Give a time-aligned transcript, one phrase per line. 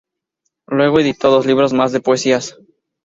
[0.65, 2.57] Luego editó dos libros más de poesías.